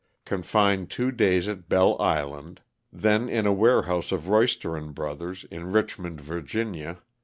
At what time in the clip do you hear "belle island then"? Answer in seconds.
1.69-3.29